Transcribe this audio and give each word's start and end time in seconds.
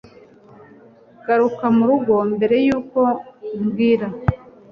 Garuka 1.25 1.65
murugo 1.77 2.15
mbere 2.35 2.55
yuko 2.65 2.99
bwira 3.67 4.07